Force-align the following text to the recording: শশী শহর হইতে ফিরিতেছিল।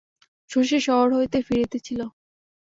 শশী 0.49 0.79
শহর 0.87 1.07
হইতে 1.17 1.37
ফিরিতেছিল। 1.47 1.99